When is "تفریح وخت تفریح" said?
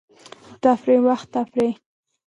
0.63-1.75